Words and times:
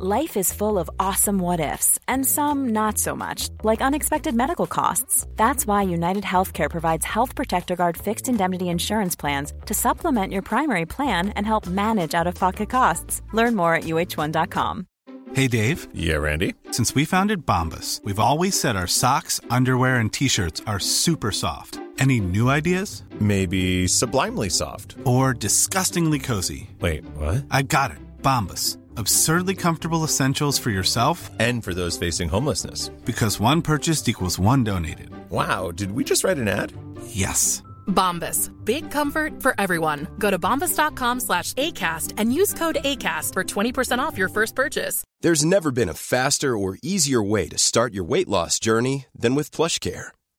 Life 0.00 0.36
is 0.36 0.52
full 0.52 0.78
of 0.78 0.88
awesome 1.00 1.40
what 1.40 1.58
ifs, 1.58 1.98
and 2.06 2.24
some 2.24 2.68
not 2.68 2.98
so 2.98 3.16
much, 3.16 3.48
like 3.64 3.80
unexpected 3.80 4.32
medical 4.32 4.68
costs. 4.68 5.26
That's 5.34 5.66
why 5.66 5.82
United 5.82 6.22
Healthcare 6.22 6.70
provides 6.70 7.04
Health 7.04 7.34
Protector 7.34 7.74
Guard 7.74 7.96
fixed 7.96 8.28
indemnity 8.28 8.68
insurance 8.68 9.16
plans 9.16 9.52
to 9.66 9.74
supplement 9.74 10.32
your 10.32 10.42
primary 10.42 10.86
plan 10.86 11.30
and 11.30 11.44
help 11.44 11.66
manage 11.66 12.14
out 12.14 12.28
of 12.28 12.36
pocket 12.36 12.70
costs. 12.70 13.22
Learn 13.32 13.56
more 13.56 13.74
at 13.74 13.84
uh1.com. 13.84 14.86
Hey, 15.32 15.48
Dave. 15.48 15.88
Yeah, 15.92 16.18
Randy. 16.18 16.54
Since 16.70 16.94
we 16.94 17.04
founded 17.04 17.44
Bombus, 17.44 18.00
we've 18.04 18.20
always 18.20 18.54
said 18.54 18.76
our 18.76 18.86
socks, 18.86 19.40
underwear, 19.50 19.96
and 19.96 20.12
t 20.12 20.28
shirts 20.28 20.62
are 20.64 20.78
super 20.78 21.32
soft. 21.32 21.80
Any 21.98 22.20
new 22.20 22.50
ideas? 22.50 23.02
Maybe 23.18 23.88
sublimely 23.88 24.48
soft. 24.48 24.94
Or 25.02 25.34
disgustingly 25.34 26.20
cozy. 26.20 26.70
Wait, 26.78 27.04
what? 27.16 27.46
I 27.50 27.62
got 27.62 27.90
it. 27.90 27.98
Bombus 28.22 28.78
absurdly 28.98 29.54
comfortable 29.54 30.04
essentials 30.04 30.58
for 30.58 30.70
yourself 30.70 31.30
and 31.38 31.62
for 31.62 31.72
those 31.74 31.96
facing 31.96 32.28
homelessness. 32.28 32.88
Because 33.04 33.40
one 33.40 33.62
purchased 33.62 34.08
equals 34.08 34.38
one 34.38 34.64
donated. 34.64 35.10
Wow, 35.30 35.70
did 35.70 35.92
we 35.92 36.04
just 36.04 36.24
write 36.24 36.38
an 36.38 36.48
ad? 36.48 36.72
Yes. 37.06 37.62
Bombas. 37.86 38.50
Big 38.64 38.90
comfort 38.90 39.42
for 39.42 39.54
everyone. 39.58 40.06
Go 40.18 40.30
to 40.30 40.38
bombas.com 40.38 41.20
slash 41.20 41.54
ACAST 41.54 42.14
and 42.16 42.32
use 42.32 42.52
code 42.52 42.78
ACAST 42.84 43.32
for 43.32 43.44
20% 43.44 43.98
off 43.98 44.18
your 44.18 44.28
first 44.28 44.54
purchase. 44.54 45.04
There's 45.22 45.44
never 45.44 45.70
been 45.70 45.88
a 45.88 45.94
faster 45.94 46.56
or 46.56 46.78
easier 46.82 47.22
way 47.22 47.48
to 47.48 47.56
start 47.56 47.94
your 47.94 48.04
weight 48.04 48.28
loss 48.28 48.58
journey 48.58 49.06
than 49.14 49.34
with 49.34 49.50
PlushCare 49.50 50.10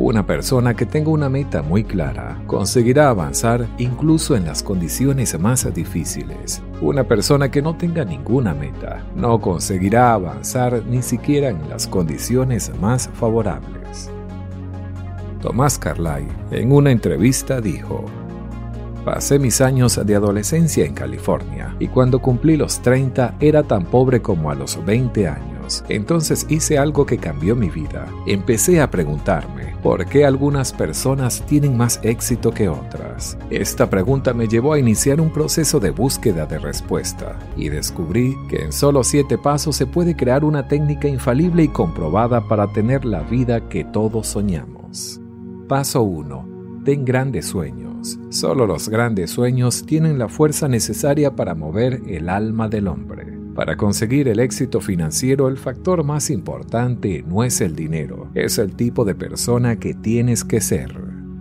Una 0.00 0.24
persona 0.24 0.74
que 0.74 0.86
tenga 0.86 1.10
una 1.10 1.28
meta 1.28 1.60
muy 1.60 1.82
clara 1.82 2.40
conseguirá 2.46 3.08
avanzar 3.08 3.66
incluso 3.78 4.36
en 4.36 4.44
las 4.44 4.62
condiciones 4.62 5.36
más 5.40 5.74
difíciles. 5.74 6.62
Una 6.80 7.02
persona 7.02 7.50
que 7.50 7.60
no 7.60 7.76
tenga 7.76 8.04
ninguna 8.04 8.54
meta 8.54 9.04
no 9.16 9.40
conseguirá 9.40 10.12
avanzar 10.12 10.84
ni 10.86 11.02
siquiera 11.02 11.48
en 11.48 11.68
las 11.68 11.88
condiciones 11.88 12.70
más 12.80 13.10
favorables. 13.12 14.08
Tomás 15.42 15.76
Carlyle 15.76 16.28
en 16.52 16.70
una 16.70 16.92
entrevista 16.92 17.60
dijo, 17.60 18.04
Pasé 19.04 19.40
mis 19.40 19.60
años 19.60 20.00
de 20.06 20.14
adolescencia 20.14 20.84
en 20.84 20.94
California 20.94 21.74
y 21.80 21.88
cuando 21.88 22.20
cumplí 22.20 22.56
los 22.56 22.80
30 22.82 23.34
era 23.40 23.64
tan 23.64 23.84
pobre 23.84 24.22
como 24.22 24.52
a 24.52 24.54
los 24.54 24.84
20 24.84 25.26
Entonces 25.88 26.46
hice 26.48 26.78
algo 26.78 27.06
que 27.06 27.18
cambió 27.18 27.54
mi 27.54 27.70
vida. 27.70 28.06
Empecé 28.26 28.80
a 28.80 28.90
preguntarme, 28.90 29.68
¿Por 29.82 30.06
qué 30.06 30.24
algunas 30.24 30.72
personas 30.72 31.44
tienen 31.46 31.76
más 31.76 32.00
éxito 32.02 32.50
que 32.50 32.68
otras? 32.68 33.38
Esta 33.48 33.88
pregunta 33.88 34.34
me 34.34 34.48
llevó 34.48 34.72
a 34.72 34.78
iniciar 34.78 35.20
un 35.20 35.30
proceso 35.30 35.78
de 35.78 35.90
búsqueda 35.90 36.46
de 36.46 36.58
respuesta 36.58 37.38
y 37.56 37.68
descubrí 37.68 38.36
que 38.50 38.64
en 38.64 38.72
solo 38.72 39.04
siete 39.04 39.38
pasos 39.38 39.76
se 39.76 39.86
puede 39.86 40.16
crear 40.16 40.44
una 40.44 40.66
técnica 40.66 41.06
infalible 41.06 41.62
y 41.62 41.68
comprobada 41.68 42.48
para 42.48 42.72
tener 42.72 43.04
la 43.04 43.22
vida 43.22 43.68
que 43.68 43.84
todos 43.84 44.26
soñamos. 44.26 45.20
Paso 45.68 46.02
1. 46.02 46.82
Ten 46.84 47.04
grandes 47.04 47.46
sueños. 47.46 48.18
Solo 48.30 48.66
los 48.66 48.88
grandes 48.88 49.30
sueños 49.30 49.86
tienen 49.86 50.18
la 50.18 50.28
fuerza 50.28 50.66
necesaria 50.66 51.36
para 51.36 51.54
mover 51.54 52.02
el 52.08 52.28
alma 52.28 52.68
del 52.68 52.88
hombre. 52.88 53.37
Para 53.58 53.76
conseguir 53.76 54.28
el 54.28 54.38
éxito 54.38 54.80
financiero, 54.80 55.48
el 55.48 55.56
factor 55.56 56.04
más 56.04 56.30
importante 56.30 57.24
no 57.26 57.42
es 57.42 57.60
el 57.60 57.74
dinero, 57.74 58.28
es 58.34 58.56
el 58.56 58.76
tipo 58.76 59.04
de 59.04 59.16
persona 59.16 59.80
que 59.80 59.94
tienes 59.94 60.44
que 60.44 60.60
ser. 60.60 60.94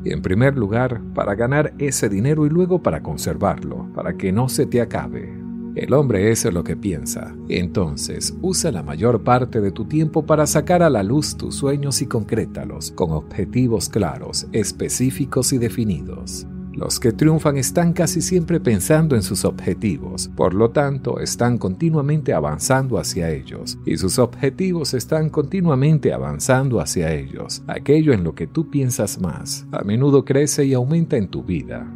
En 0.03 0.23
primer 0.23 0.57
lugar, 0.57 0.99
para 1.13 1.35
ganar 1.35 1.75
ese 1.77 2.09
dinero 2.09 2.47
y 2.47 2.49
luego 2.49 2.81
para 2.81 3.03
conservarlo, 3.03 3.87
para 3.93 4.17
que 4.17 4.31
no 4.31 4.49
se 4.49 4.65
te 4.65 4.81
acabe. 4.81 5.31
El 5.75 5.93
hombre 5.93 6.31
es 6.31 6.43
lo 6.51 6.63
que 6.63 6.75
piensa. 6.75 7.35
Entonces, 7.49 8.35
usa 8.41 8.71
la 8.71 8.81
mayor 8.81 9.23
parte 9.23 9.61
de 9.61 9.69
tu 9.71 9.85
tiempo 9.85 10.25
para 10.25 10.47
sacar 10.47 10.81
a 10.81 10.89
la 10.89 11.03
luz 11.03 11.37
tus 11.37 11.53
sueños 11.53 12.01
y 12.01 12.07
concrétalos 12.07 12.93
con 12.93 13.11
objetivos 13.11 13.89
claros, 13.89 14.47
específicos 14.53 15.53
y 15.53 15.59
definidos. 15.59 16.47
Los 16.77 16.99
que 16.99 17.11
triunfan 17.11 17.57
están 17.57 17.91
casi 17.91 18.21
siempre 18.21 18.59
pensando 18.59 19.15
en 19.15 19.23
sus 19.23 19.45
objetivos, 19.45 20.29
por 20.35 20.53
lo 20.53 20.69
tanto 20.69 21.19
están 21.19 21.57
continuamente 21.57 22.33
avanzando 22.33 22.99
hacia 22.99 23.31
ellos, 23.31 23.79
y 23.83 23.97
sus 23.97 24.19
objetivos 24.19 24.93
están 24.93 25.31
continuamente 25.31 26.13
avanzando 26.13 26.79
hacia 26.79 27.11
ellos. 27.11 27.63
Aquello 27.65 28.13
en 28.13 28.23
lo 28.23 28.35
que 28.35 28.45
tú 28.45 28.69
piensas 28.69 29.19
más, 29.19 29.65
a 29.71 29.83
menudo 29.83 30.23
crece 30.23 30.65
y 30.65 30.75
aumenta 30.75 31.17
en 31.17 31.29
tu 31.29 31.43
vida. 31.43 31.91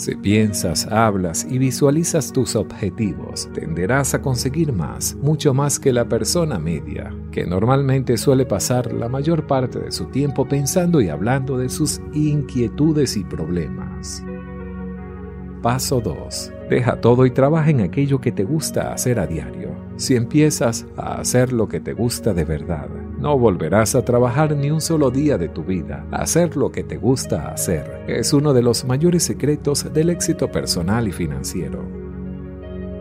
Si 0.00 0.14
piensas, 0.14 0.86
hablas 0.86 1.46
y 1.46 1.58
visualizas 1.58 2.32
tus 2.32 2.56
objetivos, 2.56 3.50
tenderás 3.52 4.14
a 4.14 4.22
conseguir 4.22 4.72
más, 4.72 5.14
mucho 5.16 5.52
más 5.52 5.78
que 5.78 5.92
la 5.92 6.08
persona 6.08 6.58
media, 6.58 7.14
que 7.30 7.44
normalmente 7.44 8.16
suele 8.16 8.46
pasar 8.46 8.94
la 8.94 9.10
mayor 9.10 9.46
parte 9.46 9.78
de 9.78 9.92
su 9.92 10.06
tiempo 10.06 10.48
pensando 10.48 11.02
y 11.02 11.10
hablando 11.10 11.58
de 11.58 11.68
sus 11.68 12.00
inquietudes 12.14 13.14
y 13.18 13.24
problemas. 13.24 14.24
Paso 15.60 16.00
2. 16.00 16.50
Deja 16.70 16.98
todo 17.02 17.26
y 17.26 17.30
trabaja 17.30 17.68
en 17.68 17.82
aquello 17.82 18.22
que 18.22 18.32
te 18.32 18.44
gusta 18.44 18.94
hacer 18.94 19.18
a 19.18 19.26
diario. 19.26 19.76
Si 19.96 20.16
empiezas 20.16 20.86
a 20.96 21.20
hacer 21.20 21.52
lo 21.52 21.68
que 21.68 21.80
te 21.80 21.92
gusta 21.92 22.32
de 22.32 22.46
verdad, 22.46 22.88
no 23.20 23.38
volverás 23.38 23.94
a 23.94 24.04
trabajar 24.04 24.56
ni 24.56 24.70
un 24.70 24.80
solo 24.80 25.10
día 25.10 25.36
de 25.36 25.48
tu 25.48 25.62
vida. 25.62 26.06
Hacer 26.10 26.56
lo 26.56 26.72
que 26.72 26.82
te 26.82 26.96
gusta 26.96 27.48
hacer 27.48 28.04
es 28.08 28.32
uno 28.32 28.54
de 28.54 28.62
los 28.62 28.84
mayores 28.84 29.22
secretos 29.24 29.92
del 29.92 30.10
éxito 30.10 30.50
personal 30.50 31.06
y 31.06 31.12
financiero. 31.12 31.84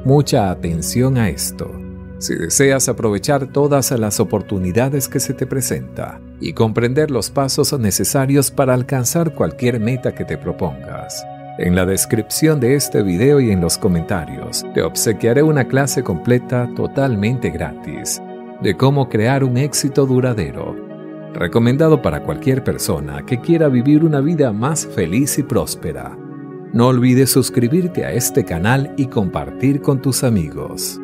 Mucha 0.03 0.51
atención 0.51 1.17
a 1.17 1.29
esto. 1.29 1.71
Si 2.19 2.35
deseas 2.35 2.89
aprovechar 2.89 3.47
todas 3.47 3.91
las 3.91 4.19
oportunidades 4.19 5.07
que 5.07 5.21
se 5.21 5.33
te 5.33 5.47
presenta 5.47 6.19
y 6.41 6.51
comprender 6.51 7.11
los 7.11 7.29
pasos 7.29 7.77
necesarios 7.79 8.51
para 8.51 8.73
alcanzar 8.73 9.33
cualquier 9.33 9.79
meta 9.79 10.13
que 10.13 10.25
te 10.25 10.37
propongas, 10.37 11.25
en 11.57 11.75
la 11.75 11.85
descripción 11.85 12.59
de 12.59 12.75
este 12.75 13.03
video 13.03 13.39
y 13.39 13.51
en 13.51 13.61
los 13.61 13.77
comentarios 13.77 14.65
te 14.73 14.81
obsequiaré 14.81 15.43
una 15.43 15.67
clase 15.67 16.03
completa 16.03 16.69
totalmente 16.75 17.49
gratis 17.51 18.21
de 18.61 18.75
cómo 18.75 19.07
crear 19.07 19.43
un 19.43 19.57
éxito 19.57 20.05
duradero, 20.05 20.75
recomendado 21.33 22.01
para 22.01 22.23
cualquier 22.23 22.63
persona 22.63 23.25
que 23.25 23.39
quiera 23.39 23.69
vivir 23.69 24.03
una 24.03 24.19
vida 24.19 24.51
más 24.51 24.85
feliz 24.85 25.37
y 25.39 25.43
próspera. 25.43 26.17
No 26.73 26.87
olvides 26.87 27.31
suscribirte 27.31 28.05
a 28.05 28.11
este 28.11 28.43
canal 28.43 28.93
y 28.97 29.07
compartir 29.07 29.81
con 29.81 30.01
tus 30.01 30.23
amigos. 30.23 30.99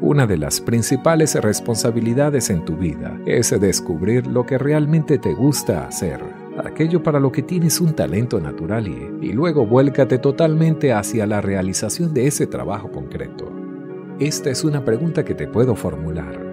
Una 0.00 0.26
de 0.26 0.38
las 0.38 0.60
principales 0.60 1.34
responsabilidades 1.34 2.50
en 2.50 2.64
tu 2.64 2.76
vida 2.76 3.20
es 3.26 3.50
descubrir 3.60 4.26
lo 4.26 4.46
que 4.46 4.56
realmente 4.56 5.18
te 5.18 5.34
gusta 5.34 5.86
hacer, 5.86 6.20
aquello 6.64 7.02
para 7.02 7.20
lo 7.20 7.30
que 7.32 7.42
tienes 7.42 7.80
un 7.80 7.94
talento 7.94 8.40
natural 8.40 8.88
y, 8.88 9.26
y 9.26 9.32
luego 9.32 9.66
vuélcate 9.66 10.18
totalmente 10.18 10.92
hacia 10.92 11.26
la 11.26 11.40
realización 11.40 12.14
de 12.14 12.28
ese 12.28 12.46
trabajo 12.46 12.90
concreto. 12.90 13.52
Esta 14.20 14.50
es 14.50 14.64
una 14.64 14.84
pregunta 14.84 15.24
que 15.24 15.34
te 15.34 15.46
puedo 15.46 15.74
formular. 15.74 16.47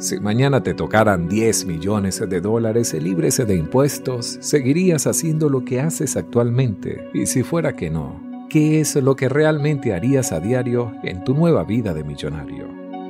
Si 0.00 0.18
mañana 0.18 0.62
te 0.62 0.72
tocaran 0.72 1.28
10 1.28 1.66
millones 1.66 2.24
de 2.26 2.40
dólares 2.40 2.94
libres 2.94 3.36
de 3.36 3.54
impuestos, 3.54 4.38
¿seguirías 4.40 5.06
haciendo 5.06 5.50
lo 5.50 5.62
que 5.66 5.82
haces 5.82 6.16
actualmente? 6.16 7.10
Y 7.12 7.26
si 7.26 7.42
fuera 7.42 7.76
que 7.76 7.90
no, 7.90 8.18
¿qué 8.48 8.80
es 8.80 8.96
lo 8.96 9.14
que 9.14 9.28
realmente 9.28 9.92
harías 9.92 10.32
a 10.32 10.40
diario 10.40 10.94
en 11.02 11.22
tu 11.22 11.34
nueva 11.34 11.64
vida 11.64 11.92
de 11.92 12.02
millonario? 12.02 12.66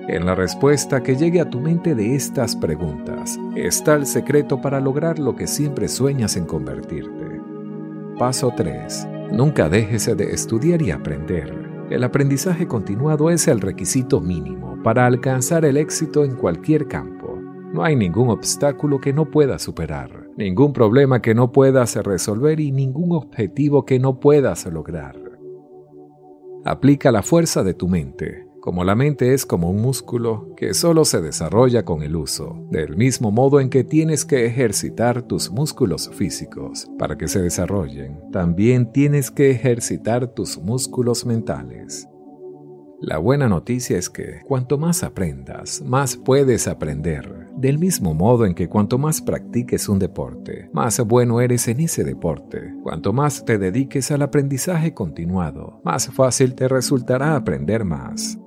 En 0.09 0.27
la 0.27 0.35
respuesta 0.35 1.01
que 1.01 1.15
llegue 1.15 1.41
a 1.41 1.49
tu 1.49 1.61
mente 1.61 1.95
de 1.95 2.17
estas 2.17 2.57
preguntas 2.57 3.39
está 3.55 3.95
el 3.95 4.05
secreto 4.05 4.61
para 4.61 4.81
lograr 4.81 5.21
lo 5.21 5.37
que 5.37 5.47
siempre 5.47 5.87
sueñas 5.87 6.37
en 6.37 6.45
convertirte. 6.45 7.41
Paso 8.19 8.53
3. 8.57 9.07
Nunca 9.31 9.69
dejes 9.69 10.07
de 10.17 10.33
estudiar 10.33 10.83
y 10.83 10.91
aprender. 10.91 11.55
El 11.89 12.03
aprendizaje 12.03 12.67
continuado 12.67 13.31
es 13.31 13.47
el 13.47 13.61
requisito 13.61 14.21
mínimo 14.21 14.70
para 14.83 15.07
alcanzar 15.07 15.65
el 15.65 15.77
éxito 15.77 16.25
en 16.25 16.37
cualquier 16.37 16.89
campo. 16.89 17.39
No 17.73 17.85
hay 17.85 17.95
ningún 17.95 18.31
obstáculo 18.31 19.01
que 19.01 19.13
no 19.13 19.31
puedas 19.31 19.63
superar, 19.63 20.29
ningún 20.37 20.73
problema 20.73 21.23
que 21.23 21.35
no 21.35 21.53
puedas 21.53 21.95
resolver 21.97 22.59
y 22.59 22.73
ningún 22.73 23.13
objetivo 23.13 23.85
que 23.85 23.99
no 23.99 24.19
puedas 24.19 24.67
lograr. 24.67 25.17
Aplica 26.65 27.13
la 27.13 27.23
fuerza 27.23 27.63
de 27.63 27.75
tu 27.75 27.89
mente. 27.89 28.47
Como 28.61 28.85
la 28.85 28.95
mente 28.95 29.33
es 29.33 29.47
como 29.47 29.71
un 29.71 29.81
músculo 29.81 30.55
que 30.55 30.75
solo 30.75 31.07
se 31.07 31.23
desarrolla 31.23 31.87
con 31.87 32.03
el 32.03 32.15
uso, 32.15 32.67
del 32.71 32.95
mismo 32.95 33.31
modo 33.31 33.59
en 33.59 33.71
que 33.71 33.85
tienes 33.85 34.27
que 34.27 34.45
ejercitar 34.45 35.23
tus 35.23 35.51
músculos 35.51 36.11
físicos 36.11 36.87
para 36.99 37.17
que 37.17 37.29
se 37.29 37.41
desarrollen, 37.41 38.21
también 38.31 38.93
tienes 38.93 39.31
que 39.31 39.51
ejercitar 39.51 40.35
tus 40.35 40.59
músculos 40.59 41.25
mentales. 41.25 42.10
La 43.03 43.17
buena 43.17 43.49
noticia 43.49 43.97
es 43.97 44.11
que 44.11 44.43
cuanto 44.47 44.77
más 44.77 45.03
aprendas, 45.03 45.83
más 45.87 46.19
puedes 46.19 46.69
aprender. 46.69 47.49
Del 47.57 47.79
mismo 47.79 48.13
modo 48.13 48.45
en 48.45 48.55
que 48.55 48.69
cuanto 48.69 48.99
más 48.99 49.23
practiques 49.23 49.89
un 49.89 49.99
deporte, 49.99 50.69
más 50.75 51.01
bueno 51.01 51.41
eres 51.41 51.67
en 51.69 51.81
ese 51.81 52.05
deporte. 52.05 52.75
Cuanto 52.83 53.15
más 53.15 53.47
te 53.47 53.57
dediques 53.57 54.11
al 54.11 54.21
aprendizaje 54.21 54.93
continuado, 54.93 55.81
más 55.83 56.09
fácil 56.09 56.55
te 56.55 56.69
resultará 56.69 57.37
aprender 57.37 57.87
más. 57.87 58.39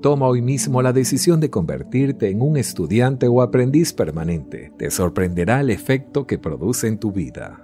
Toma 0.00 0.28
hoy 0.28 0.40
mismo 0.40 0.80
la 0.80 0.92
decisión 0.92 1.40
de 1.40 1.50
convertirte 1.50 2.30
en 2.30 2.42
un 2.42 2.56
estudiante 2.56 3.26
o 3.26 3.42
aprendiz 3.42 3.92
permanente. 3.92 4.70
Te 4.78 4.88
sorprenderá 4.92 5.60
el 5.60 5.70
efecto 5.70 6.28
que 6.28 6.38
produce 6.38 6.86
en 6.86 6.98
tu 6.98 7.10
vida. 7.10 7.63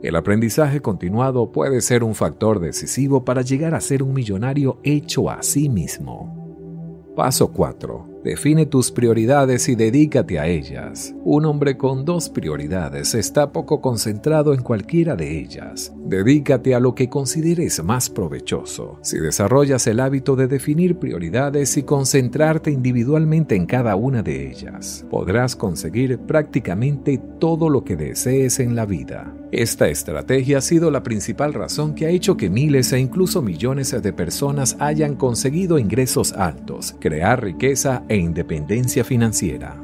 El 0.00 0.14
aprendizaje 0.14 0.80
continuado 0.80 1.50
puede 1.50 1.80
ser 1.80 2.04
un 2.04 2.14
factor 2.14 2.60
decisivo 2.60 3.24
para 3.24 3.42
llegar 3.42 3.74
a 3.74 3.80
ser 3.80 4.04
un 4.04 4.14
millonario 4.14 4.78
hecho 4.84 5.28
a 5.28 5.42
sí 5.42 5.68
mismo. 5.68 7.12
Paso 7.16 7.52
4. 7.52 8.17
Define 8.24 8.66
tus 8.66 8.90
prioridades 8.90 9.68
y 9.68 9.76
dedícate 9.76 10.38
a 10.38 10.46
ellas. 10.46 11.14
Un 11.24 11.44
hombre 11.44 11.76
con 11.76 12.04
dos 12.04 12.28
prioridades 12.28 13.14
está 13.14 13.52
poco 13.52 13.80
concentrado 13.80 14.54
en 14.54 14.62
cualquiera 14.62 15.14
de 15.14 15.38
ellas. 15.38 15.92
Dedícate 15.96 16.74
a 16.74 16.80
lo 16.80 16.94
que 16.94 17.08
consideres 17.08 17.82
más 17.84 18.10
provechoso. 18.10 18.98
Si 19.02 19.18
desarrollas 19.18 19.86
el 19.86 20.00
hábito 20.00 20.34
de 20.36 20.48
definir 20.48 20.98
prioridades 20.98 21.76
y 21.76 21.84
concentrarte 21.84 22.70
individualmente 22.70 23.54
en 23.54 23.66
cada 23.66 23.94
una 23.94 24.22
de 24.22 24.50
ellas, 24.50 25.06
podrás 25.10 25.54
conseguir 25.54 26.18
prácticamente 26.18 27.20
todo 27.38 27.68
lo 27.68 27.84
que 27.84 27.96
desees 27.96 28.58
en 28.58 28.74
la 28.74 28.84
vida. 28.84 29.34
Esta 29.52 29.88
estrategia 29.88 30.58
ha 30.58 30.60
sido 30.60 30.90
la 30.90 31.02
principal 31.02 31.54
razón 31.54 31.94
que 31.94 32.04
ha 32.04 32.10
hecho 32.10 32.36
que 32.36 32.50
miles 32.50 32.92
e 32.92 32.98
incluso 32.98 33.40
millones 33.40 33.96
de 34.02 34.12
personas 34.12 34.76
hayan 34.78 35.14
conseguido 35.14 35.78
ingresos 35.78 36.34
altos, 36.34 36.94
crear 37.00 37.42
riqueza 37.42 38.04
e 38.08 38.16
independencia 38.16 39.04
financiera. 39.04 39.76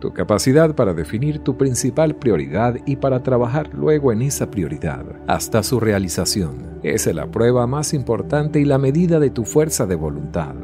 Tu 0.00 0.12
capacidad 0.12 0.74
para 0.74 0.92
definir 0.92 1.38
tu 1.38 1.56
principal 1.56 2.14
prioridad 2.16 2.76
y 2.84 2.96
para 2.96 3.22
trabajar 3.22 3.70
luego 3.72 4.12
en 4.12 4.22
esa 4.22 4.50
prioridad 4.50 5.04
hasta 5.26 5.62
su 5.62 5.80
realización 5.80 6.80
es 6.82 7.06
la 7.06 7.26
prueba 7.26 7.66
más 7.66 7.94
importante 7.94 8.60
y 8.60 8.66
la 8.66 8.76
medida 8.76 9.18
de 9.18 9.30
tu 9.30 9.44
fuerza 9.44 9.86
de 9.86 9.94
voluntad. 9.94 10.54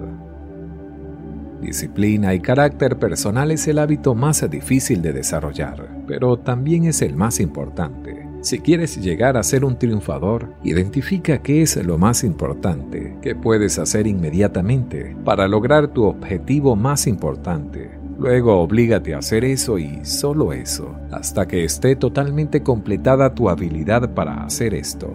Disciplina 1.62 2.34
y 2.34 2.40
carácter 2.40 2.98
personal 2.98 3.50
es 3.50 3.66
el 3.68 3.78
hábito 3.78 4.14
más 4.14 4.48
difícil 4.50 5.00
de 5.00 5.12
desarrollar, 5.12 5.88
pero 6.06 6.38
también 6.38 6.84
es 6.84 7.00
el 7.00 7.16
más 7.16 7.40
importante. 7.40 8.19
Si 8.42 8.58
quieres 8.58 8.96
llegar 8.96 9.36
a 9.36 9.42
ser 9.42 9.66
un 9.66 9.78
triunfador, 9.78 10.54
identifica 10.64 11.42
qué 11.42 11.60
es 11.60 11.76
lo 11.76 11.98
más 11.98 12.24
importante 12.24 13.18
que 13.20 13.34
puedes 13.34 13.78
hacer 13.78 14.06
inmediatamente 14.06 15.14
para 15.24 15.46
lograr 15.46 15.88
tu 15.88 16.04
objetivo 16.04 16.74
más 16.74 17.06
importante. 17.06 17.90
Luego 18.18 18.60
oblígate 18.60 19.14
a 19.14 19.18
hacer 19.18 19.44
eso 19.44 19.78
y 19.78 20.04
solo 20.04 20.54
eso, 20.54 20.94
hasta 21.10 21.46
que 21.46 21.64
esté 21.64 21.96
totalmente 21.96 22.62
completada 22.62 23.34
tu 23.34 23.50
habilidad 23.50 24.14
para 24.14 24.44
hacer 24.44 24.72
esto. 24.72 25.14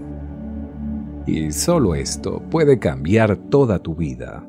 Y 1.25 1.51
solo 1.51 1.95
esto 1.95 2.43
puede 2.51 2.77
cambiar 2.77 3.37
toda 3.37 3.79
tu 3.79 3.95
vida. 3.95 4.47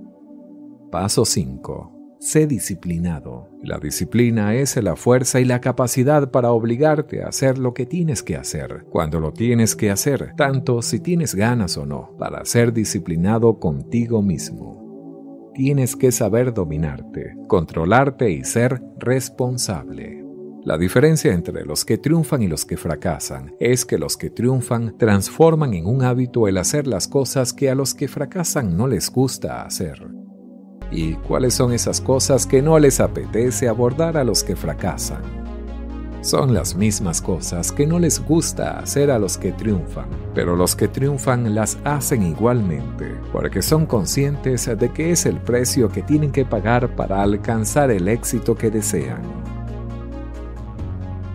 Paso 0.91 1.25
5. 1.25 1.96
Sé 2.27 2.49
disciplinado. 2.49 3.51
La 3.63 3.79
disciplina 3.79 4.53
es 4.57 4.75
la 4.83 4.97
fuerza 4.97 5.39
y 5.39 5.45
la 5.45 5.61
capacidad 5.61 6.33
para 6.33 6.51
obligarte 6.51 7.23
a 7.23 7.29
hacer 7.29 7.57
lo 7.57 7.73
que 7.73 7.87
tienes 7.87 8.25
que 8.25 8.35
hacer, 8.35 8.85
cuando 8.91 9.21
lo 9.21 9.33
tienes 9.33 9.77
que 9.77 9.93
hacer, 9.93 10.35
tanto 10.37 10.83
si 10.83 10.99
tienes 10.99 11.37
ganas 11.37 11.77
o 11.77 11.87
no, 11.87 12.17
para 12.19 12.45
ser 12.45 12.73
disciplinado 12.73 13.61
contigo 13.61 14.23
mismo. 14.23 15.53
Tienes 15.55 15.95
que 15.95 16.11
saber 16.11 16.53
dominarte, 16.53 17.37
controlarte 17.47 18.29
y 18.33 18.43
ser 18.43 18.83
responsable. 18.99 20.25
La 20.65 20.79
diferencia 20.79 21.33
entre 21.33 21.65
los 21.65 21.85
que 21.85 21.97
triunfan 21.97 22.43
y 22.43 22.49
los 22.49 22.65
que 22.65 22.77
fracasan 22.77 23.55
es 23.61 23.87
que 23.87 23.99
los 23.99 24.17
que 24.17 24.31
triunfan 24.31 24.99
transforman 24.99 25.75
en 25.75 25.87
un 25.87 26.03
hábito 26.03 26.49
el 26.49 26.59
hacer 26.59 26.89
las 26.89 27.07
cosas 27.07 27.53
que 27.53 27.71
a 27.71 27.77
los 27.77 27.95
que 27.95 28.09
fracasan 28.09 28.77
no 28.77 28.89
les 28.89 29.13
gusta 29.13 29.63
hacer. 29.63 30.26
¿Y 30.91 31.15
cuáles 31.15 31.55
son 31.55 31.73
esas 31.73 32.01
cosas 32.01 32.47
que 32.47 32.63
no 32.63 32.79
les 32.79 33.01
apetece 33.01 33.69
abordar 33.69 34.17
a 34.17 34.25
los 34.25 34.45
que 34.45 34.57
fracasan? 34.57 35.23
Son 36.27 36.55
las 36.55 36.75
mismas 36.75 37.23
cosas 37.23 37.71
que 37.71 37.87
no 37.87 38.01
les 38.01 38.19
gusta 38.25 38.81
hacer 38.81 39.13
a 39.13 39.19
los 39.19 39.39
que 39.39 39.53
triunfan, 39.53 40.09
pero 40.35 40.57
los 40.57 40.75
que 40.75 40.89
triunfan 40.89 41.55
las 41.55 41.79
hacen 41.85 42.25
igualmente, 42.25 43.15
porque 43.33 43.63
son 43.63 43.87
conscientes 43.87 44.67
de 44.67 44.93
que 44.93 45.13
es 45.13 45.25
el 45.25 45.37
precio 45.37 45.89
que 45.89 46.03
tienen 46.03 46.33
que 46.33 46.45
pagar 46.45 46.97
para 46.97 47.23
alcanzar 47.23 47.93
el 47.93 48.09
éxito 48.09 48.57
que 48.57 48.73
desean. 48.73 49.46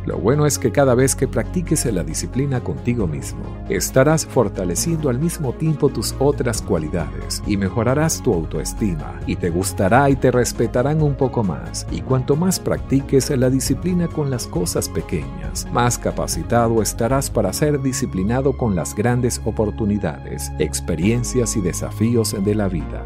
Lo 0.06 0.18
bueno 0.18 0.48
es 0.48 0.58
que 0.58 0.72
cada 0.72 0.96
vez 0.96 1.16
que 1.16 1.28
practiques 1.28 1.86
la 1.86 2.04
disciplina 2.04 2.62
contigo 2.62 3.06
mismo, 3.06 3.42
estarás 3.70 4.26
fortaleciendo 4.26 5.10
al 5.10 5.20
mismo 5.20 5.54
tiempo 5.54 5.90
tus 5.90 6.16
otras 6.20 6.62
cualidades 6.62 7.44
y 7.46 7.56
mejorarás 7.56 8.22
tu 8.24 8.34
autoestima 8.34 9.20
y 9.28 9.36
te 9.36 9.50
gustará 9.50 10.10
y 10.10 10.16
te 10.16 10.32
respetarán 10.32 11.02
un 11.04 11.14
poco 11.14 11.44
más. 11.44 11.86
Y 11.92 12.02
cuanto 12.02 12.36
más 12.36 12.60
practiques 12.60 13.30
la 13.30 13.50
disciplina 13.50 14.08
con 14.08 14.32
las 14.32 14.48
cosas 14.48 14.90
pequeñas, 14.90 15.68
más 15.72 16.00
capacitado 16.00 16.82
estarás 16.82 17.30
para 17.30 17.54
ser 17.54 17.82
disciplinado 17.82 18.58
con 18.58 18.76
las 18.76 18.96
grandes 18.96 19.40
oportunidades, 19.46 20.52
experiencias 20.58 21.56
y 21.56 21.62
desafíos 21.62 22.36
de 22.44 22.56
la 22.56 22.68
vida. 22.68 23.06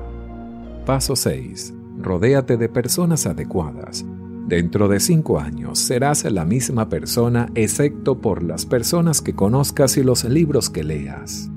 Paso 0.86 1.16
6. 1.16 1.74
Rodéate 2.00 2.58
de 2.58 2.70
personas 2.70 3.26
adecuadas 3.26 4.06
Dentro 4.48 4.88
de 4.88 5.00
cinco 5.00 5.40
años 5.40 5.80
serás 5.80 6.24
la 6.32 6.46
misma 6.46 6.88
persona 6.88 7.50
excepto 7.56 8.22
por 8.22 8.44
las 8.44 8.68
personas 8.68 9.24
que 9.24 9.34
conozcas 9.34 9.98
y 9.98 10.04
los 10.04 10.24
libros 10.24 10.70
que 10.70 10.84
leas. 10.84 11.50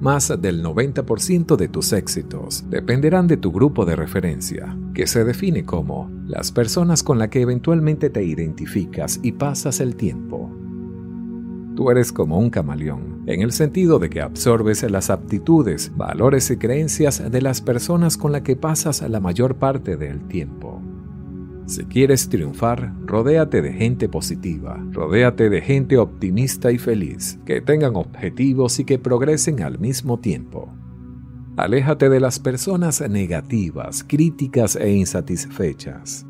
Más 0.00 0.28
del 0.40 0.62
90% 0.62 1.56
de 1.56 1.68
tus 1.68 1.94
éxitos 1.94 2.64
dependerán 2.68 3.26
de 3.26 3.38
tu 3.38 3.52
grupo 3.52 3.86
de 3.86 3.96
referencia, 3.96 4.76
que 4.94 5.06
se 5.06 5.24
define 5.24 5.64
como 5.64 6.10
las 6.26 6.52
personas 6.52 7.02
con 7.02 7.18
las 7.18 7.28
que 7.28 7.40
eventualmente 7.40 8.10
te 8.10 8.22
identificas 8.22 9.18
y 9.22 9.32
pasas 9.32 9.80
el 9.80 9.96
tiempo. 9.96 10.50
Tú 11.74 11.90
eres 11.90 12.12
como 12.12 12.38
un 12.38 12.50
camaleón, 12.50 13.22
en 13.26 13.40
el 13.40 13.52
sentido 13.52 13.98
de 13.98 14.10
que 14.10 14.20
absorbes 14.20 14.82
las 14.90 15.08
aptitudes, 15.08 15.90
valores 15.96 16.50
y 16.50 16.58
creencias 16.58 17.30
de 17.30 17.40
las 17.40 17.62
personas 17.62 18.18
con 18.18 18.32
las 18.32 18.42
que 18.42 18.56
pasas 18.56 19.00
la 19.08 19.20
mayor 19.20 19.56
parte 19.56 19.96
del 19.96 20.28
tiempo. 20.28 20.69
Si 21.70 21.84
quieres 21.84 22.28
triunfar, 22.28 22.92
rodéate 23.06 23.62
de 23.62 23.72
gente 23.72 24.08
positiva, 24.08 24.84
rodéate 24.90 25.48
de 25.48 25.60
gente 25.60 25.98
optimista 25.98 26.72
y 26.72 26.78
feliz, 26.78 27.38
que 27.46 27.60
tengan 27.60 27.94
objetivos 27.94 28.80
y 28.80 28.84
que 28.84 28.98
progresen 28.98 29.62
al 29.62 29.78
mismo 29.78 30.18
tiempo. 30.18 30.74
Aléjate 31.56 32.08
de 32.08 32.18
las 32.18 32.40
personas 32.40 33.00
negativas, 33.08 34.02
críticas 34.02 34.74
e 34.74 34.90
insatisfechas. 34.90 36.26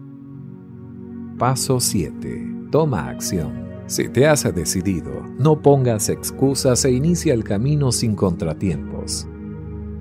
Paso 1.39 1.81
7. 1.81 2.67
Toma 2.71 3.09
acción. 3.09 3.65
Si 3.87 4.11
te 4.11 4.27
has 4.27 4.43
decidido, 4.55 5.27
no 5.39 5.63
pongas 5.63 6.11
excusas 6.11 6.85
e 6.85 6.91
inicia 6.91 7.33
el 7.33 7.45
camino 7.45 7.93
sin 7.93 8.15
contratiempos. 8.15 9.27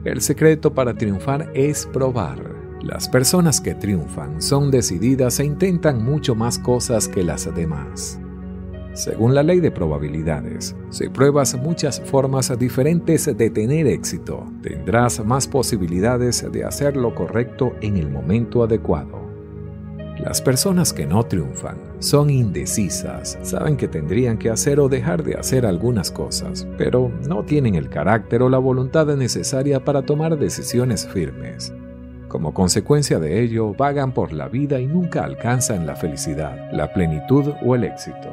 El 0.03 0.19
secreto 0.19 0.73
para 0.73 0.95
triunfar 0.95 1.49
es 1.55 1.85
probar. 1.85 2.58
Las 2.81 3.09
personas 3.09 3.59
que 3.59 3.75
triunfan 3.75 4.41
son 4.41 4.71
decididas 4.71 5.41
e 5.41 5.45
intentan 5.45 6.01
mucho 6.01 6.33
más 6.33 6.57
cosas 6.57 7.09
que 7.09 7.23
las 7.23 7.53
demás. 7.53 8.19
Según 8.93 9.35
la 9.35 9.43
ley 9.43 9.59
de 9.59 9.69
probabilidades, 9.69 10.75
si 10.89 11.09
pruebas 11.09 11.57
muchas 11.57 11.99
formas 11.99 12.57
diferentes 12.57 13.25
de 13.25 13.49
tener 13.49 13.85
éxito, 13.85 14.45
tendrás 14.63 15.23
más 15.25 15.45
posibilidades 15.45 16.49
de 16.49 16.63
hacer 16.63 16.95
lo 16.95 17.13
correcto 17.13 17.73
en 17.81 17.97
el 17.97 18.09
momento 18.09 18.63
adecuado. 18.63 19.19
Las 20.17 20.41
personas 20.41 20.93
que 20.93 21.05
no 21.05 21.23
triunfan 21.23 21.77
son 21.99 22.29
indecisas, 22.29 23.37
saben 23.41 23.75
que 23.75 23.89
tendrían 23.89 24.37
que 24.37 24.49
hacer 24.49 24.79
o 24.79 24.89
dejar 24.89 25.23
de 25.23 25.35
hacer 25.35 25.65
algunas 25.65 26.11
cosas, 26.11 26.65
pero 26.77 27.11
no 27.27 27.43
tienen 27.43 27.75
el 27.75 27.89
carácter 27.89 28.41
o 28.41 28.49
la 28.49 28.57
voluntad 28.57 29.05
necesaria 29.17 29.83
para 29.83 30.01
tomar 30.01 30.37
decisiones 30.37 31.07
firmes. 31.07 31.73
Como 32.29 32.53
consecuencia 32.53 33.19
de 33.19 33.41
ello, 33.41 33.73
vagan 33.73 34.13
por 34.13 34.33
la 34.33 34.47
vida 34.47 34.79
y 34.79 34.85
nunca 34.85 35.23
alcanzan 35.23 35.87
la 35.87 35.95
felicidad, 35.95 36.71
la 36.71 36.93
plenitud 36.93 37.53
o 37.65 37.73
el 37.73 37.83
éxito. 37.83 38.31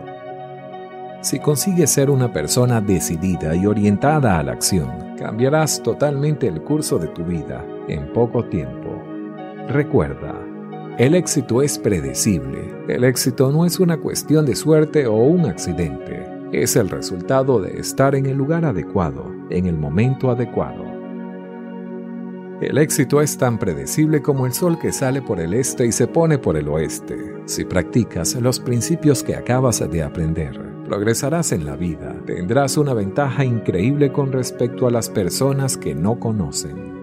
Si 1.23 1.41
consigues 1.41 1.91
ser 1.91 2.11
una 2.11 2.31
persona 2.31 2.83
decidida 2.83 3.57
y 3.57 3.65
orientada 3.65 4.39
a 4.39 4.43
la 4.43 4.53
acción, 4.53 5.17
cambiarás 5.19 5.83
totalmente 5.83 6.47
el 6.47 6.61
curso 6.63 6.99
de 6.99 7.09
tu 7.09 7.25
vida 7.25 7.65
en 7.89 8.13
poco 8.13 8.45
tiempo. 8.45 9.03
Recuerda, 9.67 10.35
el 10.99 11.15
éxito 11.15 11.63
es 11.63 11.79
predecible. 11.79 12.71
El 12.89 13.03
éxito 13.03 13.51
no 13.51 13.65
es 13.65 13.81
una 13.81 13.97
cuestión 13.97 14.45
de 14.45 14.57
suerte 14.57 15.07
o 15.07 15.17
un 15.17 15.47
accidente. 15.47 16.27
Es 16.53 16.77
el 16.77 16.91
resultado 16.91 17.61
de 17.61 17.81
estar 17.81 18.15
en 18.15 18.27
el 18.27 18.37
lugar 18.37 18.67
adecuado, 18.67 19.33
en 19.51 19.67
el 19.67 19.77
momento 19.77 20.31
adecuado. 20.31 20.86
El 22.61 22.79
éxito 22.79 23.21
es 23.21 23.37
tan 23.37 23.59
predecible 23.59 24.23
como 24.23 24.47
el 24.47 24.53
sol 24.55 24.79
que 24.79 24.91
sale 24.91 25.21
por 25.21 25.41
el 25.41 25.53
este 25.53 25.85
y 25.85 25.93
se 25.93 26.07
pone 26.07 26.39
por 26.39 26.57
el 26.57 26.69
oeste. 26.69 27.35
Si 27.45 27.67
practicas 27.67 28.35
los 28.37 28.61
principios 28.61 29.23
que 29.23 29.37
acabas 29.37 29.87
de 29.91 30.03
aprender, 30.03 30.59
progresarás 30.87 31.53
en 31.53 31.67
la 31.67 31.77
vida. 31.77 32.17
Tendrás 32.25 32.79
una 32.79 32.95
ventaja 32.95 33.45
increíble 33.45 34.11
con 34.11 34.33
respecto 34.33 34.87
a 34.87 34.91
las 34.91 35.11
personas 35.11 35.77
que 35.77 35.95
no 35.95 36.19
conocen. 36.19 36.97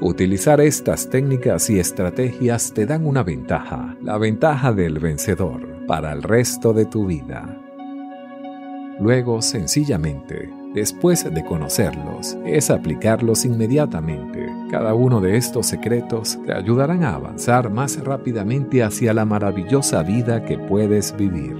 Utilizar 0.00 0.62
estas 0.62 1.10
técnicas 1.10 1.68
y 1.68 1.78
estrategias 1.78 2.72
te 2.72 2.86
dan 2.86 3.06
una 3.06 3.22
ventaja, 3.22 3.96
la 4.02 4.16
ventaja 4.16 4.72
del 4.72 4.98
vencedor, 4.98 5.86
para 5.86 6.10
el 6.12 6.22
resto 6.22 6.72
de 6.72 6.86
tu 6.86 7.06
vida. 7.06 7.63
Luego, 9.00 9.42
sencillamente, 9.42 10.48
después 10.72 11.24
de 11.32 11.44
conocerlos, 11.44 12.36
es 12.46 12.70
aplicarlos 12.70 13.44
inmediatamente. 13.44 14.46
Cada 14.70 14.94
uno 14.94 15.20
de 15.20 15.36
estos 15.36 15.66
secretos 15.66 16.38
te 16.46 16.52
ayudarán 16.52 17.02
a 17.02 17.14
avanzar 17.14 17.70
más 17.70 18.02
rápidamente 18.02 18.82
hacia 18.82 19.12
la 19.12 19.24
maravillosa 19.24 20.02
vida 20.02 20.44
que 20.44 20.58
puedes 20.58 21.16
vivir. 21.16 21.56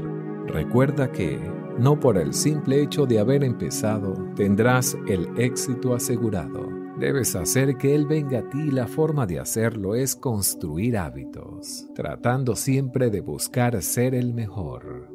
Recuerda 0.47 1.11
que, 1.11 1.41
no 1.79 1.99
por 1.99 2.19
el 2.19 2.35
simple 2.35 2.81
hecho 2.81 3.05
de 3.05 3.19
haber 3.19 3.43
empezado, 3.43 4.14
tendrás 4.37 4.97
el 5.09 5.29
éxito 5.37 5.95
asegurado. 5.95 6.69
Debes 7.00 7.35
hacer 7.35 7.76
que 7.76 7.97
Él 7.97 8.07
venga 8.07 8.38
a 8.38 8.49
ti 8.49 8.61
y 8.69 8.71
la 8.71 8.87
forma 8.87 9.26
de 9.26 9.41
hacerlo 9.41 9.97
es 9.97 10.14
construir 10.14 10.97
hábitos, 10.97 11.88
tratando 11.97 12.55
siempre 12.55 13.11
de 13.11 13.21
buscar 13.21 13.83
ser 13.83 14.14
el 14.14 14.33
mejor. 14.33 15.13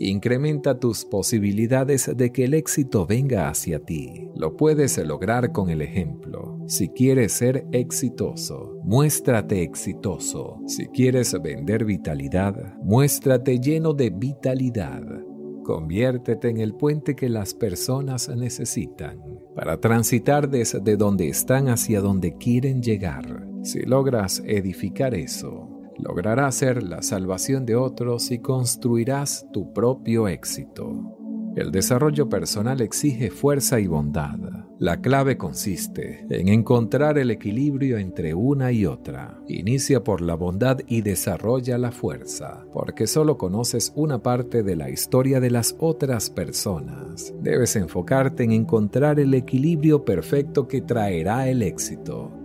Incrementa 0.00 0.78
tus 0.78 1.04
posibilidades 1.04 2.10
de 2.16 2.30
que 2.30 2.44
el 2.44 2.54
éxito 2.54 3.04
venga 3.04 3.48
hacia 3.48 3.80
ti. 3.80 4.28
Lo 4.36 4.56
puedes 4.56 4.96
lograr 4.98 5.50
con 5.50 5.70
el 5.70 5.82
ejemplo. 5.82 6.60
Si 6.68 6.88
quieres 6.88 7.32
ser 7.32 7.66
exitoso, 7.72 8.78
muéstrate 8.84 9.62
exitoso. 9.62 10.60
Si 10.66 10.86
quieres 10.86 11.36
vender 11.42 11.84
vitalidad, 11.84 12.76
muéstrate 12.82 13.58
lleno 13.58 13.92
de 13.92 14.10
vitalidad. 14.10 15.02
Conviértete 15.64 16.48
en 16.48 16.58
el 16.58 16.74
puente 16.74 17.16
que 17.16 17.28
las 17.28 17.52
personas 17.52 18.28
necesitan 18.28 19.20
para 19.54 19.80
transitar 19.80 20.48
desde 20.48 20.96
donde 20.96 21.28
están 21.28 21.68
hacia 21.68 22.00
donde 22.00 22.36
quieren 22.36 22.80
llegar. 22.80 23.46
Si 23.64 23.80
logras 23.80 24.40
edificar 24.46 25.14
eso, 25.14 25.67
lograrás 25.98 26.54
ser 26.54 26.82
la 26.82 27.02
salvación 27.02 27.66
de 27.66 27.76
otros 27.76 28.30
y 28.30 28.38
construirás 28.38 29.46
tu 29.52 29.72
propio 29.72 30.28
éxito. 30.28 31.18
El 31.58 31.72
desarrollo 31.72 32.28
personal 32.28 32.80
exige 32.80 33.30
fuerza 33.30 33.80
y 33.80 33.88
bondad. 33.88 34.38
La 34.78 35.00
clave 35.00 35.36
consiste 35.36 36.24
en 36.30 36.46
encontrar 36.46 37.18
el 37.18 37.32
equilibrio 37.32 37.98
entre 37.98 38.32
una 38.32 38.70
y 38.70 38.86
otra. 38.86 39.40
Inicia 39.48 40.04
por 40.04 40.20
la 40.20 40.36
bondad 40.36 40.78
y 40.86 41.00
desarrolla 41.00 41.76
la 41.76 41.90
fuerza, 41.90 42.64
porque 42.72 43.08
solo 43.08 43.38
conoces 43.38 43.92
una 43.96 44.22
parte 44.22 44.62
de 44.62 44.76
la 44.76 44.88
historia 44.88 45.40
de 45.40 45.50
las 45.50 45.74
otras 45.80 46.30
personas. 46.30 47.34
Debes 47.42 47.74
enfocarte 47.74 48.44
en 48.44 48.52
encontrar 48.52 49.18
el 49.18 49.34
equilibrio 49.34 50.04
perfecto 50.04 50.68
que 50.68 50.80
traerá 50.80 51.48
el 51.48 51.62
éxito 51.62 52.37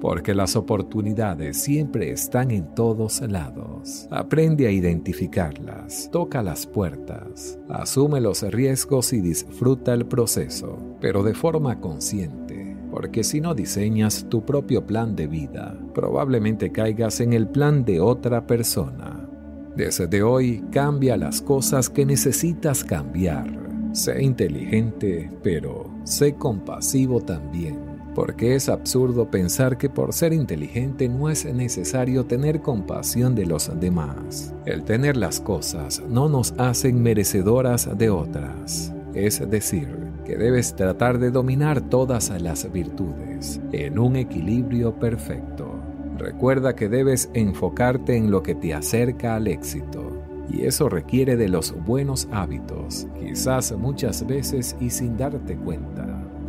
porque 0.00 0.34
las 0.34 0.56
oportunidades 0.56 1.56
siempre 1.56 2.10
están 2.10 2.50
en 2.50 2.74
todos 2.74 3.20
lados. 3.20 4.06
Aprende 4.10 4.66
a 4.66 4.70
identificarlas, 4.70 6.08
toca 6.12 6.42
las 6.42 6.66
puertas, 6.66 7.58
asume 7.68 8.20
los 8.20 8.42
riesgos 8.42 9.12
y 9.12 9.20
disfruta 9.20 9.94
el 9.94 10.06
proceso, 10.06 10.78
pero 11.00 11.22
de 11.22 11.34
forma 11.34 11.80
consciente, 11.80 12.76
porque 12.90 13.24
si 13.24 13.40
no 13.40 13.54
diseñas 13.54 14.26
tu 14.28 14.44
propio 14.44 14.86
plan 14.86 15.16
de 15.16 15.26
vida, 15.26 15.78
probablemente 15.94 16.70
caigas 16.70 17.20
en 17.20 17.32
el 17.32 17.48
plan 17.48 17.84
de 17.84 18.00
otra 18.00 18.46
persona. 18.46 19.28
Desde 19.76 20.22
hoy 20.22 20.64
cambia 20.72 21.16
las 21.16 21.40
cosas 21.40 21.88
que 21.88 22.04
necesitas 22.04 22.82
cambiar. 22.82 23.68
Sé 23.92 24.22
inteligente, 24.22 25.30
pero 25.42 25.90
sé 26.04 26.34
compasivo 26.34 27.20
también 27.20 27.87
porque 28.18 28.56
es 28.56 28.68
absurdo 28.68 29.30
pensar 29.30 29.78
que 29.78 29.88
por 29.88 30.12
ser 30.12 30.32
inteligente 30.32 31.08
no 31.08 31.30
es 31.30 31.44
necesario 31.44 32.26
tener 32.26 32.60
compasión 32.62 33.36
de 33.36 33.46
los 33.46 33.70
demás. 33.78 34.52
El 34.66 34.82
tener 34.82 35.16
las 35.16 35.38
cosas 35.38 36.02
no 36.08 36.28
nos 36.28 36.52
hacen 36.58 37.00
merecedoras 37.00 37.88
de 37.96 38.10
otras. 38.10 38.92
Es 39.14 39.48
decir, 39.48 39.96
que 40.24 40.36
debes 40.36 40.74
tratar 40.74 41.20
de 41.20 41.30
dominar 41.30 41.80
todas 41.80 42.30
las 42.42 42.72
virtudes 42.72 43.60
en 43.70 44.00
un 44.00 44.16
equilibrio 44.16 44.98
perfecto. 44.98 45.78
Recuerda 46.16 46.74
que 46.74 46.88
debes 46.88 47.30
enfocarte 47.34 48.16
en 48.16 48.32
lo 48.32 48.42
que 48.42 48.56
te 48.56 48.74
acerca 48.74 49.36
al 49.36 49.46
éxito. 49.46 50.20
Y 50.50 50.64
eso 50.64 50.88
requiere 50.88 51.36
de 51.36 51.48
los 51.48 51.72
buenos 51.84 52.26
hábitos, 52.32 53.06
quizás 53.16 53.70
muchas 53.78 54.26
veces 54.26 54.74
y 54.80 54.90
sin 54.90 55.16
darte 55.16 55.54
cuenta 55.54 56.07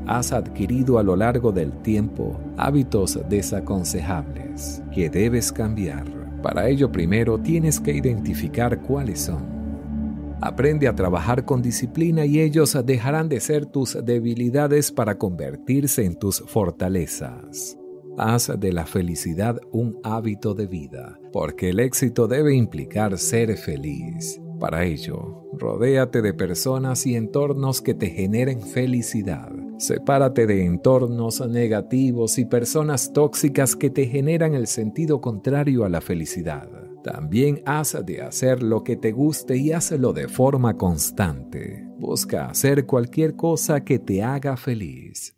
has 0.09 0.33
adquirido 0.33 0.97
a 0.97 1.03
lo 1.03 1.15
largo 1.15 1.51
del 1.51 1.71
tiempo 1.83 2.35
hábitos 2.57 3.19
desaconsejables 3.29 4.81
que 4.91 5.07
debes 5.07 5.51
cambiar. 5.51 6.03
Para 6.41 6.67
ello 6.67 6.91
primero 6.91 7.37
tienes 7.39 7.79
que 7.79 7.93
identificar 7.93 8.81
cuáles 8.81 9.19
son. 9.19 9.59
Aprende 10.41 10.87
a 10.87 10.95
trabajar 10.95 11.45
con 11.45 11.61
disciplina 11.61 12.25
y 12.25 12.39
ellos 12.39 12.75
dejarán 12.83 13.29
de 13.29 13.39
ser 13.39 13.67
tus 13.67 14.03
debilidades 14.03 14.91
para 14.91 15.19
convertirse 15.19 16.05
en 16.05 16.15
tus 16.17 16.39
fortalezas. 16.39 17.77
Haz 18.17 18.51
de 18.59 18.73
la 18.73 18.87
felicidad 18.87 19.59
un 19.71 19.99
hábito 20.03 20.55
de 20.55 20.65
vida, 20.65 21.19
porque 21.31 21.69
el 21.69 21.79
éxito 21.79 22.27
debe 22.27 22.55
implicar 22.55 23.15
ser 23.19 23.55
feliz. 23.57 24.41
Para 24.59 24.85
ello, 24.85 25.45
rodéate 25.53 26.21
de 26.23 26.33
personas 26.33 27.05
y 27.05 27.15
entornos 27.15 27.81
que 27.81 27.93
te 27.93 28.07
generen 28.07 28.61
felicidad. 28.61 29.58
Sepárate 29.79 30.45
de 30.45 30.65
entornos 30.65 31.39
negativos 31.47 32.37
y 32.37 32.43
personas 32.43 33.13
tóxicas 33.13 33.77
que 33.77 33.89
te 33.89 34.07
generan 34.07 34.53
el 34.53 34.67
sentido 34.67 35.21
contrario 35.21 35.85
a 35.85 35.89
la 35.89 36.01
felicidad. 36.01 36.69
También 37.01 37.61
haz 37.65 37.95
de 38.05 38.21
hacer 38.21 38.61
lo 38.61 38.83
que 38.83 38.97
te 38.97 39.13
guste 39.13 39.55
y 39.55 39.71
hazlo 39.71 40.11
de 40.11 40.27
forma 40.27 40.75
constante. 40.75 41.87
Busca 41.97 42.49
hacer 42.49 42.85
cualquier 42.85 43.37
cosa 43.37 43.85
que 43.85 43.99
te 43.99 44.21
haga 44.21 44.57
feliz. 44.57 45.37